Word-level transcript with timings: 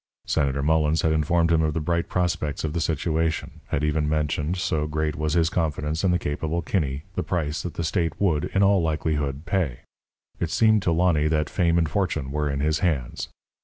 Senator 0.25 0.63
Mullens 0.63 1.03
had 1.03 1.11
informed 1.11 1.51
him 1.51 1.61
of 1.61 1.75
the 1.75 1.79
bright 1.79 2.09
prospects 2.09 2.63
of 2.63 2.73
the 2.73 2.81
situation; 2.81 3.61
had 3.67 3.83
even 3.83 4.09
mentioned 4.09 4.57
so 4.57 4.87
great 4.87 5.15
was 5.15 5.35
his 5.35 5.47
confidence 5.51 6.03
in 6.03 6.09
the 6.09 6.17
capable 6.17 6.63
Kinney 6.63 7.03
the 7.13 7.21
price 7.21 7.61
that 7.61 7.75
the 7.75 7.83
state 7.83 8.19
would, 8.19 8.45
in 8.45 8.63
all 8.63 8.81
likelihood, 8.81 9.45
pay. 9.45 9.81
It 10.39 10.49
seemed 10.49 10.81
to 10.81 10.91
Lonny 10.91 11.27
that 11.27 11.51
fame 11.51 11.77
and 11.77 11.87
fortune 11.87 12.31
were 12.31 12.49
in 12.49 12.61
his 12.61 12.79
hands. 12.79 13.29